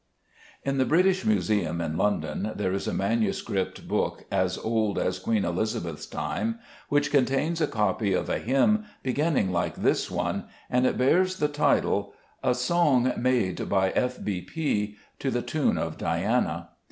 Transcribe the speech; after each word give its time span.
At 0.65 0.79
the 0.79 0.85
British 0.85 1.25
Museum 1.25 1.79
in 1.79 1.95
London 1.95 2.53
there 2.55 2.73
is 2.73 2.87
a 2.87 2.91
manu 2.91 3.31
script 3.31 3.87
book 3.87 4.25
as 4.31 4.57
old 4.57 4.97
as 4.97 5.19
Queen 5.19 5.45
Elizabeth's 5.45 6.07
time, 6.07 6.57
which 6.89 7.11
con 7.11 7.25
tains 7.25 7.61
a 7.61 7.67
copy 7.67 8.11
of 8.13 8.27
a 8.27 8.39
hymn 8.39 8.85
beginning 9.03 9.51
like 9.51 9.75
this 9.75 10.09
one, 10.09 10.45
and 10.71 10.87
it 10.87 10.97
bears 10.97 11.35
the 11.35 11.47
title" 11.47 12.13
A 12.51 12.55
Song 12.55 13.11
Mad[e] 13.11 13.69
by 13.69 13.91
F: 13.91 14.17
B: 14.23 14.41
P. 14.41 14.95
To 15.19 15.29
the 15.29 15.43
tune 15.43 15.77
of 15.77 15.99
Diana." 15.99 16.69